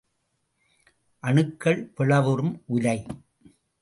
அணுக்கள் 1.23 1.93
பிளவுறும் 1.97 2.53
உலை. 2.65 3.05